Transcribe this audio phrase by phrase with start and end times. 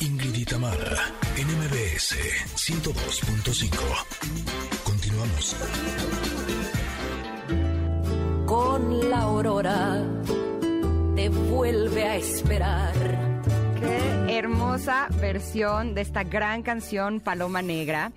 [0.00, 2.16] Ingrid y Tamara, NMBS
[2.56, 3.78] 102.5.
[4.84, 5.56] Continuamos.
[8.46, 10.02] Con la aurora
[11.16, 13.27] te vuelve a esperar.
[14.38, 18.12] Hermosa versión de esta gran canción Paloma Negra.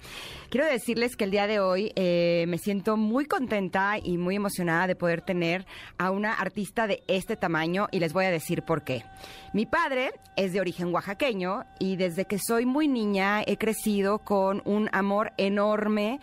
[0.51, 4.85] Quiero decirles que el día de hoy eh, me siento muy contenta y muy emocionada
[4.85, 5.65] de poder tener
[5.97, 9.03] a una artista de este tamaño y les voy a decir por qué.
[9.53, 14.61] Mi padre es de origen oaxaqueño y desde que soy muy niña he crecido con
[14.65, 16.19] un amor enorme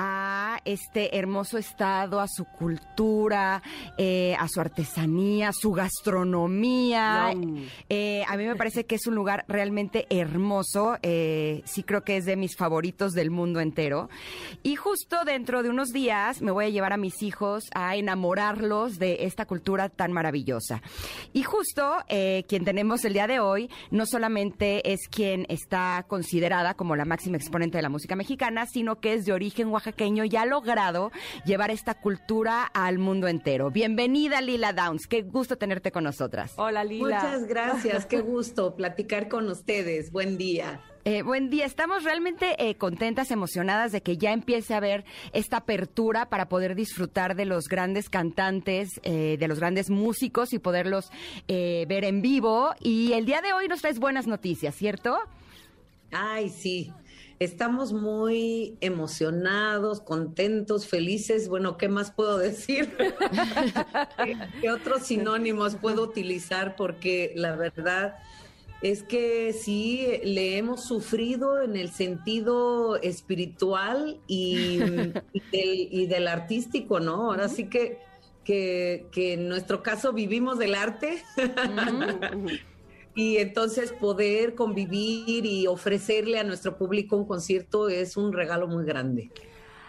[0.00, 3.60] a este hermoso estado, a su cultura,
[3.96, 7.32] eh, a su artesanía, su gastronomía.
[7.88, 10.98] Eh, a mí me parece que es un lugar realmente hermoso.
[11.02, 14.08] Eh, sí creo que es de mis favoritos del mundo entero.
[14.62, 19.00] Y justo dentro de unos días me voy a llevar a mis hijos a enamorarlos
[19.00, 20.80] de esta cultura tan maravillosa.
[21.32, 26.94] Y justo quien tenemos el día de hoy no solamente es quien está considerada como
[26.94, 30.46] la máxima exponente de la música mexicana, sino que es de origen oaxaqueño y ha
[30.46, 31.10] logrado
[31.44, 33.70] llevar esta cultura al mundo entero.
[33.70, 36.52] Bienvenida Lila Downs, qué gusto tenerte con nosotras.
[36.56, 37.22] Hola Lila.
[37.22, 40.12] Muchas gracias, qué gusto platicar con ustedes.
[40.12, 40.80] Buen día.
[41.04, 45.58] Eh, buen día, estamos realmente eh, contentas, emocionadas de que ya empiece a haber esta
[45.58, 51.10] apertura para poder disfrutar de los grandes cantantes, eh, de los grandes músicos y poderlos
[51.48, 52.74] ver en vivo.
[52.80, 55.18] Y el día de hoy nos traes buenas noticias, ¿cierto?
[56.12, 56.92] Ay, sí.
[57.38, 61.48] Estamos muy emocionados, contentos, felices.
[61.48, 62.96] Bueno, ¿qué más puedo decir?
[64.60, 66.74] ¿Qué, otros sinónimos puedo utilizar?
[66.74, 68.16] Porque la verdad
[68.82, 74.78] es que sí, le hemos sufrido en el sentido espiritual y,
[76.08, 77.30] del, artístico, ¿no?
[77.30, 78.00] Ahora sí que,
[78.44, 81.22] que, en nuestro caso vivimos del arte
[83.18, 88.84] y entonces poder convivir y ofrecerle a nuestro público un concierto es un regalo muy
[88.84, 89.32] grande.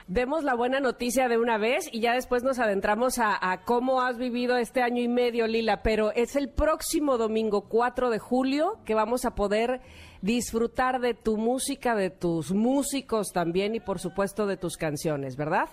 [0.07, 4.17] Demos la buena noticia de una vez y ya después nos adentramos a, cómo has
[4.17, 8.95] vivido este año y medio, Lila, pero es el próximo domingo 4 de julio que
[8.95, 9.81] vamos a poder
[10.23, 15.69] disfrutar de tu música, de tus músicos también y por supuesto de tus canciones, ¿verdad?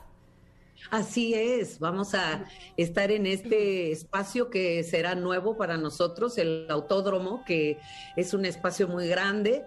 [0.90, 2.44] Así es, vamos a
[2.76, 7.78] estar en este espacio que será nuevo para nosotros, el autódromo, que
[8.16, 9.64] es un espacio muy grande,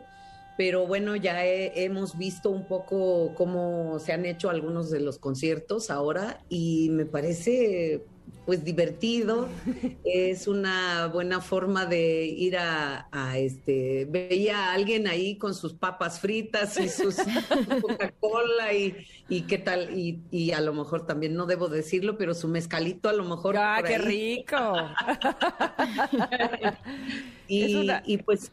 [0.60, 5.90] pero bueno, ya hemos visto un poco cómo se han hecho algunos de los conciertos
[5.90, 8.04] ahora y me parece
[8.46, 9.48] pues divertido,
[10.04, 16.20] es una buena forma de ir a, este, veía a alguien ahí con sus papas
[16.20, 17.16] fritas y sus
[17.82, 18.98] Coca-Cola y,
[19.30, 23.08] y, qué tal, y, y, a lo mejor también no debo decirlo, pero su mezcalito
[23.08, 23.56] a lo mejor.
[23.58, 24.58] ¡Ah, qué rico!
[27.48, 28.52] y, y pues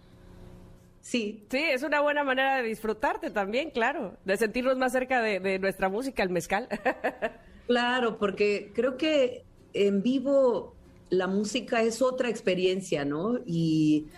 [1.06, 1.47] Sí.
[1.49, 5.61] Sí, es una buena manera de disfrutarte también, claro, de sentirnos más cerca de, de
[5.61, 6.67] nuestra música, el mezcal.
[7.69, 10.75] claro, porque creo que en vivo
[11.09, 13.39] la música es otra experiencia, ¿no?
[13.47, 14.09] Y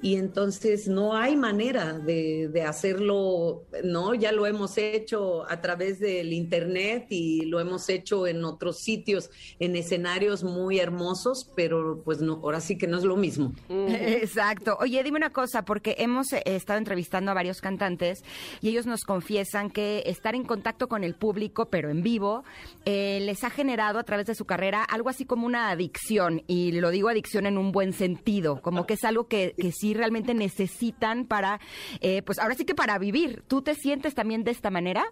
[0.00, 4.14] y entonces no hay manera de, de, hacerlo, ¿no?
[4.14, 9.28] Ya lo hemos hecho a través del Internet y lo hemos hecho en otros sitios,
[9.58, 13.54] en escenarios muy hermosos, pero pues no, ahora sí que no es lo mismo.
[13.68, 14.76] Exacto.
[14.80, 18.22] Oye, dime una cosa, porque hemos eh, estado entrevistando a varios cantantes
[18.60, 22.44] y ellos nos confiesan que estar en contacto con el público, pero en vivo,
[22.84, 26.70] eh, les ha generado a través de su carrera algo así como una adicción, y
[26.72, 30.34] lo digo adicción en un buen sentido, como que es algo que, que sí realmente
[30.34, 31.60] necesitan para,
[32.00, 33.42] eh, pues ahora sí que para vivir.
[33.48, 35.04] ¿Tú te sientes también de esta manera?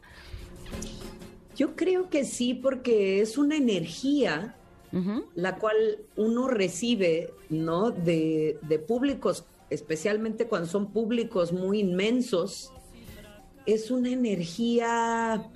[1.57, 4.57] Yo creo que sí, porque es una energía
[5.35, 5.77] la cual
[6.17, 7.91] uno recibe, ¿no?
[7.91, 12.73] De, de públicos, especialmente cuando son públicos muy inmensos,
[13.67, 15.51] es una energía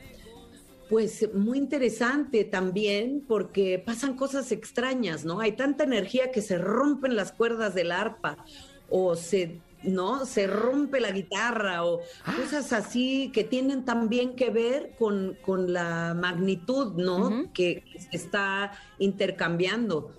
[0.91, 5.41] pues muy interesante también porque pasan cosas extrañas, ¿no?
[5.41, 8.45] Hay tanta energía que se rompen las cuerdas del arpa
[8.91, 10.27] o se ¿no?
[10.27, 12.37] Se rompe la guitarra o ah.
[12.37, 17.51] cosas así que tienen también que ver con, con la magnitud, ¿no?
[17.53, 20.13] Que se está intercambiando.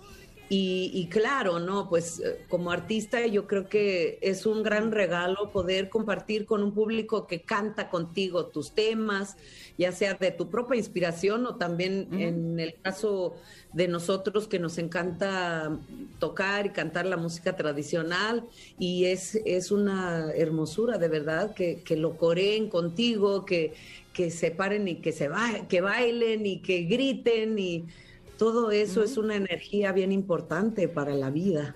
[0.53, 1.87] Y, claro, ¿no?
[1.87, 6.73] Pues eh, como artista yo creo que es un gran regalo poder compartir con un
[6.73, 9.37] público que canta contigo tus temas,
[9.77, 13.37] ya sea de tu propia inspiración o también en el caso
[13.71, 15.79] de nosotros que nos encanta
[16.19, 18.45] tocar y cantar la música tradicional
[18.77, 23.73] y es, es una hermosura de verdad que, que lo coreen contigo, que,
[24.11, 25.29] que se paren y que se
[25.69, 27.85] que bailen y que griten y
[28.41, 31.75] todo eso es una energía bien importante para la vida.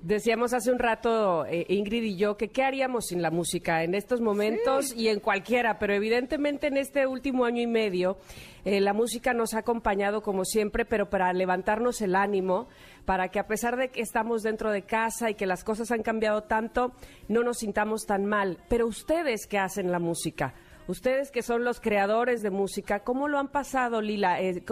[0.00, 3.94] Decíamos hace un rato, eh, Ingrid y yo, que qué haríamos sin la música en
[3.94, 8.16] estos momentos y en cualquiera, pero evidentemente en este último año y medio
[8.64, 12.66] eh, la música nos ha acompañado como siempre, pero para levantarnos el ánimo,
[13.04, 16.02] para que a pesar de que estamos dentro de casa y que las cosas han
[16.02, 16.92] cambiado tanto,
[17.28, 18.56] no nos sintamos tan mal.
[18.70, 20.54] Pero ustedes que hacen la música,
[20.88, 24.40] ustedes que son los creadores de música, ¿cómo lo han pasado, Lila?
[24.40, 24.64] Eh,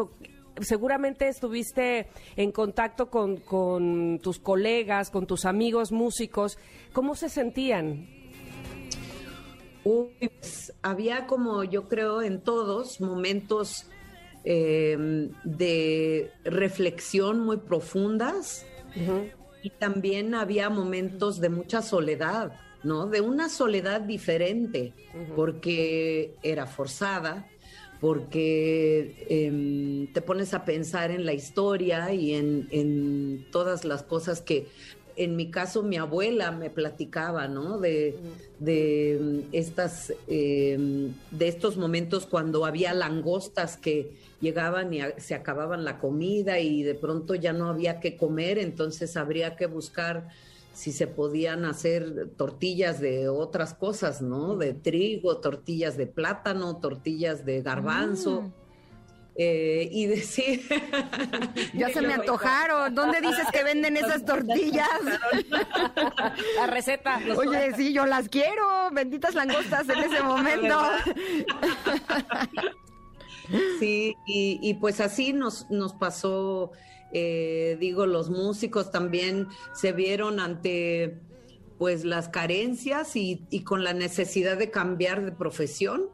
[0.61, 6.59] seguramente estuviste en contacto con, tus colegas, con tus amigos músicos.
[6.93, 8.09] ¿Cómo se sentían?
[9.83, 13.87] Pues, había como yo creo en todos momentos
[14.45, 18.67] eh, de reflexión muy profundas
[19.63, 22.53] y también había momentos de mucha soledad,
[22.83, 23.07] ¿no?
[23.07, 24.93] De una soledad diferente,
[25.35, 27.49] porque era forzada,
[28.01, 34.67] porque em, te pones a pensar en la historia y en, todas las cosas que,
[35.17, 37.79] en mi caso, mi abuela me platicaba, ¿no?
[37.79, 38.17] De,
[38.67, 45.99] em, estas, em, de estos momentos cuando había langostas que llegaban y se acababan la
[45.99, 50.29] comida y de pronto ya no había que comer, entonces habría que buscar
[50.75, 54.57] si se podían hacer tortillas de otras cosas, ¿no?
[54.57, 58.43] De trigo, tortillas de plátano, tortillas de garbanzo.
[58.43, 58.53] Mm.
[59.37, 60.63] Eh, y decir...
[61.75, 62.95] ya se me antojaron.
[62.95, 64.89] ¿Dónde dices que venden esas tortillas?
[66.57, 67.21] La receta.
[67.37, 68.91] Oye, sí, yo las quiero.
[68.93, 70.81] Benditas langostas en ese momento.
[73.79, 76.73] Sí, y, y, pues así nos, nos pasó
[77.17, 81.21] eh, digo, los músicos también se vieron ante
[81.79, 86.07] pues las carencias y, con la necesidad de cambiar de profesión,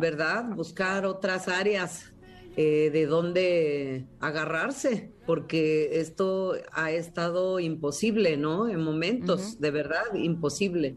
[0.00, 0.44] ¿verdad?
[0.54, 2.12] Buscar otras áreas
[2.56, 8.68] eh, de donde agarrarse, porque esto ha estado imposible, ¿no?
[8.68, 10.94] En momentos, de verdad, imposible.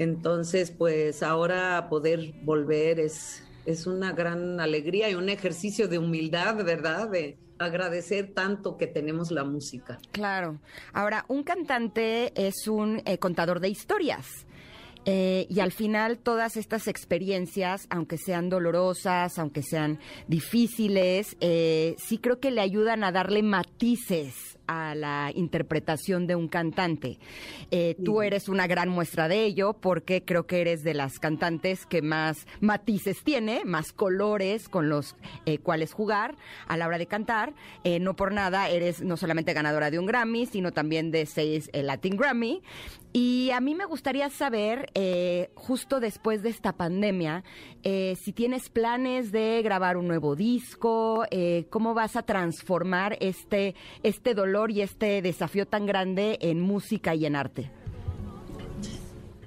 [0.00, 6.64] Entonces, pues ahora poder volver es, es una gran alegría y un ejercicio de humildad,
[6.64, 7.10] ¿verdad?
[7.10, 9.98] De, agradecer tanto que tenemos la música.
[10.12, 10.60] Claro.
[10.92, 14.46] Ahora, un cantante es un eh, contador de historias.
[15.04, 22.18] Eh, y al final todas estas experiencias, aunque sean dolorosas, aunque sean difíciles, eh, sí
[22.18, 27.18] creo que le ayudan a darle matices a la interpretación de un cantante.
[27.72, 31.86] Eh, tú eres una gran muestra de ello porque creo que eres de las cantantes
[31.86, 35.16] que más matices tiene, más colores con los
[35.46, 36.36] eh, cuales jugar
[36.68, 37.54] a la hora de cantar.
[37.82, 41.70] Eh, no por nada eres no solamente ganadora de un Grammy, sino también de seis
[41.72, 42.62] Latin Grammy.
[43.14, 44.92] Y a mí me gustaría saber,
[45.54, 47.42] justo después de esta pandemia,
[47.82, 51.24] si tienes planes de grabar un nuevo disco,
[51.70, 57.26] cómo vas a transformar este, este dolor y este desafío tan grande en música y
[57.26, 57.70] en arte?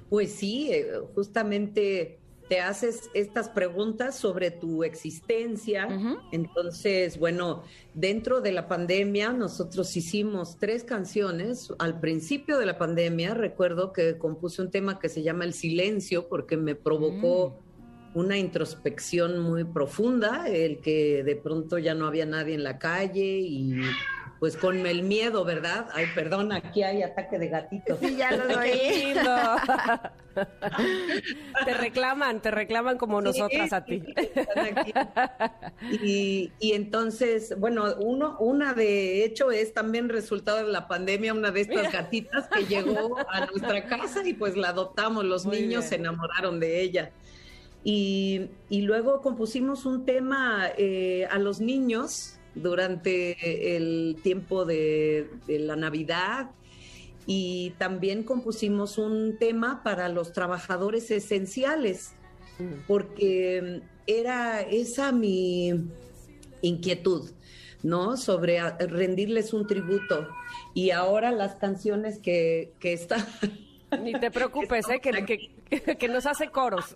[0.08, 2.18] Pues sí, eh, justamente
[2.48, 5.88] te haces estas preguntas sobre tu existencia.
[6.32, 7.62] Entonces, bueno,
[7.94, 11.72] dentro de la pandemia nosotros hicimos tres canciones.
[11.78, 16.28] Al principio de la pandemia recuerdo que compuse un tema que se llama El Silencio
[16.28, 17.56] porque me provocó...
[17.58, 17.72] Mm.
[18.14, 23.38] una introspección muy profunda, el que de pronto ya no había nadie en la calle
[23.40, 23.80] y
[24.42, 25.86] pues con el miedo, ¿verdad?
[25.92, 28.00] Ay, perdón, aquí hay ataque de gatitos.
[28.00, 28.42] Sí, ya lo
[31.64, 34.02] te reclaman, te reclaman como nosotras a ti.
[35.92, 41.52] Y, y, entonces, bueno, uno, una de hecho es también resultado de la pandemia, una
[41.52, 45.94] de estas gatitas que llegó a nuestra casa y pues la adoptamos, los niños se
[45.96, 47.12] enamoraron de ella.
[47.84, 55.76] Y, y luego compusimos un tema eh, a los niños durante el tiempo de, la
[55.76, 56.50] Navidad
[57.26, 62.14] y también compusimos un tema para los trabajadores esenciales,
[62.86, 65.72] porque era esa mi
[66.62, 67.30] inquietud,
[67.82, 68.16] ¿no?
[68.16, 70.28] Sobre rendirles un tributo.
[70.74, 73.26] Y ahora las canciones que, que están
[74.00, 75.00] ni te preocupes, ¿eh?
[75.00, 76.94] que, que, nos hace coros.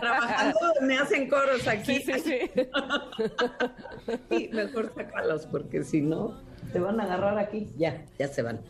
[0.00, 2.00] Trabajando me hacen coros aquí.
[2.00, 2.50] Sí, sí,
[4.30, 4.50] sí.
[4.52, 6.40] mejor sácalos porque si no,
[6.72, 7.68] te van a agarrar aquí.
[7.76, 8.60] Ya, ya se van.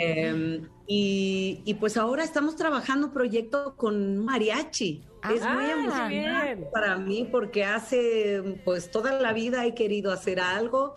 [0.00, 5.02] Em, y, pues ahora estamos trabajando un proyecto con mariachi.
[5.34, 10.38] es muy ah, emocionante para mí porque hace pues toda la vida he querido hacer
[10.38, 10.96] algo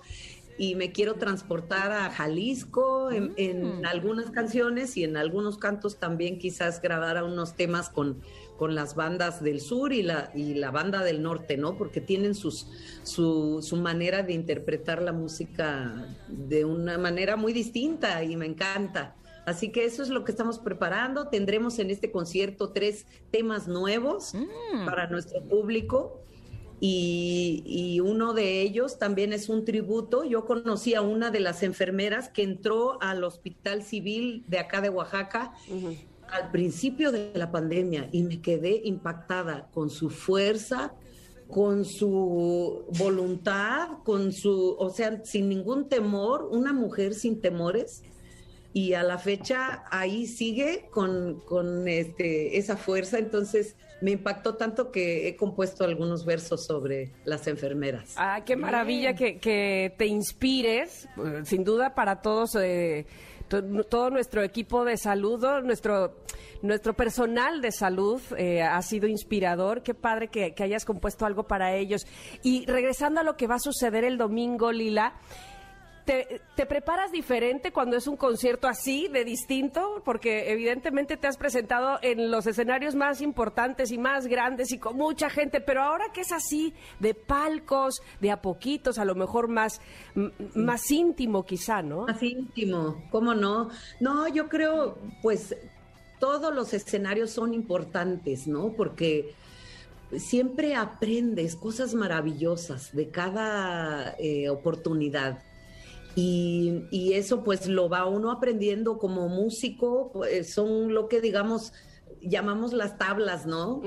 [0.61, 3.85] y me quiero transportar a Jalisco en, en, Mm.
[3.85, 8.21] algunas canciones y en algunos cantos también quizás grabar unos temas con,
[8.59, 11.77] con las bandas del sur y la, y la banda del norte, ¿no?
[11.79, 12.67] Porque tienen sus,
[13.01, 19.15] su, su manera de interpretar la música de una manera muy distinta y me encanta.
[19.47, 21.27] Así que eso es lo que estamos preparando.
[21.29, 24.85] Tendremos en este concierto tres temas nuevos Mm.
[24.85, 26.21] para nuestro público.
[26.83, 30.23] Y, y uno de ellos también es un tributo.
[30.23, 34.89] Yo conocí a una de las enfermeras que entró al Hospital Civil de acá de
[34.89, 35.53] Oaxaca
[36.31, 40.93] al principio de la pandemia y me quedé impactada con su fuerza,
[41.47, 48.03] con su voluntad, con su, o sea, sin ningún temor, una mujer sin temores.
[48.73, 53.17] Y a la fecha ahí sigue con, con este, esa fuerza.
[53.19, 58.13] Entonces me impactó tanto que he compuesto algunos versos sobre las enfermeras.
[58.17, 63.05] Ah, qué maravilla que, que te inspires, eh, sin duda para todos, eh,
[63.47, 66.15] to- todo nuestro equipo de salud, nuestro,
[66.63, 69.83] nuestro personal de salud eh, ha sido inspirador.
[69.83, 72.07] Qué padre que, que hayas compuesto algo para ellos.
[72.41, 75.13] Y regresando a lo que va a suceder el domingo, Lila.
[76.05, 80.01] ¿Te, preparas diferente cuando es un concierto así, de distinto?
[80.05, 84.96] Porque evidentemente te has presentado en los escenarios más importantes y más grandes y con
[84.96, 89.48] mucha gente, pero ahora que es así, de palcos, de a poquitos, a lo mejor
[89.48, 89.81] más,
[90.55, 92.05] más íntimo quizá, ¿no?
[92.08, 93.70] Más íntimo, ¿cómo no?
[94.00, 95.55] No, yo creo, pues
[96.20, 98.74] todos los escenarios son importantes, ¿no?
[98.74, 99.34] Porque
[100.17, 105.43] siempre aprendes cosas maravillosas de cada eh, oportunidad.
[106.15, 111.73] Y, y eso pues lo va uno aprendiendo como músico, pues, son lo que digamos
[112.21, 113.81] llamamos las tablas, ¿no?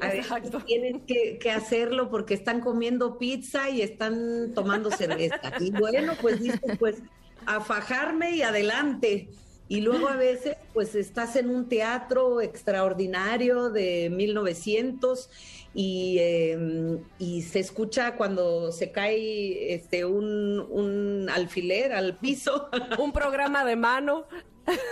[0.00, 0.58] A ver, exacto.
[0.60, 5.40] Tienen que, que hacerlo porque están comiendo pizza y están tomando cerveza.
[5.60, 7.02] Y bueno, pues dices, pues
[7.46, 9.28] a fajarme y adelante.
[9.66, 15.30] Y luego a veces, pues estás en un teatro extraordinario de 1900
[15.72, 22.68] y, eh, y se escucha cuando se cae este un, un alfiler al piso.
[22.98, 24.26] Un programa de mano.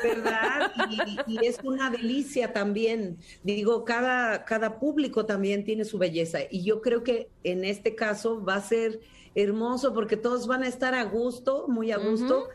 [0.02, 0.71] ¿verdad?
[1.26, 3.19] Y, y es una delicia también.
[3.43, 6.41] Digo, cada, cada público también tiene su belleza.
[6.50, 9.00] Y yo creo que en este caso va a ser
[9.35, 12.49] hermoso porque todos van a estar a gusto, muy a gusto.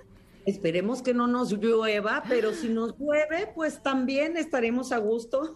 [0.48, 5.56] Esperemos que no nos llueva, pero si nos llueve, pues también estaremos a gusto.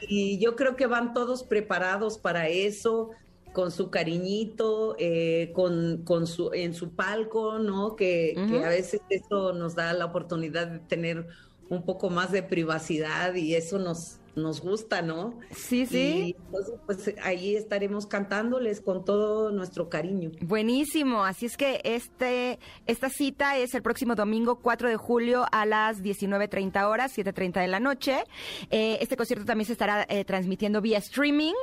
[0.00, 3.10] y yo creo que van todos preparados para eso,
[3.52, 7.94] con su cariñito, eh, con, con su, en su palco, ¿no?
[7.94, 11.28] Que, que a veces eso nos da la oportunidad de tener
[11.68, 15.38] un poco más de privacidad y eso nos, nos gusta, ¿no?
[15.50, 16.36] Sí, sí.
[16.36, 20.30] Y entonces, pues ahí estaremos cantándoles con todo nuestro cariño.
[20.40, 25.66] Buenísimo, así es que este esta cita es el próximo domingo 4 de julio a
[25.66, 28.24] las 19.30 horas, 7.30 de la noche.
[28.70, 31.54] Eh, este concierto también se estará eh, transmitiendo vía streaming,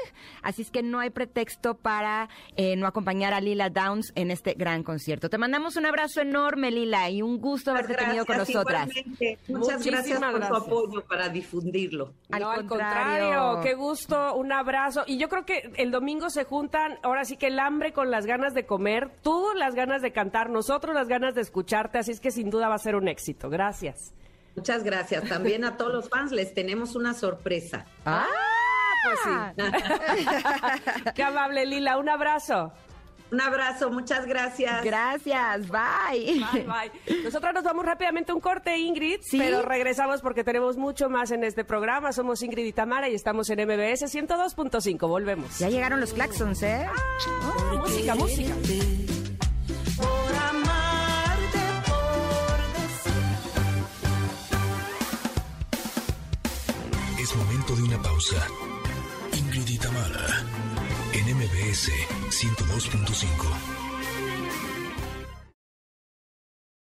[0.42, 4.54] así es que no hay pretexto para eh, no acompañar a Lila Downs en este
[4.54, 5.30] gran concierto.
[5.30, 8.90] Te mandamos un abrazo enorme, Lila, y un gusto haberte tenido con nosotras.
[8.90, 9.40] igualmente.
[9.48, 10.50] Muchas gracias por gracias.
[10.50, 12.14] su apoyo para difundirlo.
[12.32, 13.30] Al no, al contrario.
[13.30, 15.04] contrario, qué gusto, un abrazo.
[15.06, 18.26] Y yo creo que el domingo se juntan, ahora sí que el hambre con las
[18.26, 22.20] ganas de comer, tú las ganas de cantar, nosotros las ganas de escucharte, así es
[22.20, 23.50] que sin duda va a ser un éxito.
[23.50, 24.14] Gracias.
[24.56, 25.24] Muchas gracias.
[25.30, 27.86] También a todos los fans les tenemos una sorpresa.
[28.06, 28.26] Ah,
[29.06, 29.64] Pues sí.
[31.16, 32.72] qué amable, Lila, un abrazo.
[33.32, 34.84] Un abrazo, muchas gracias.
[34.84, 36.44] Gracias, bye.
[36.54, 37.24] Bye, bye.
[37.24, 39.38] Nosotras nos vamos rápidamente a un corte, Ingrid, Sí.
[39.38, 42.12] pero regresamos porque tenemos mucho más en este programa.
[42.12, 45.08] Somos Ingrid y Tamara y estamos en MBS 102.5.
[45.08, 45.60] Volvemos.
[45.60, 46.86] Ya llegaron los claxons, ¿eh?
[47.78, 48.54] música, música.
[49.96, 53.14] por amarte, por decir.
[57.22, 58.48] Es momento de una pausa.
[61.90, 63.91] MBS 102.5.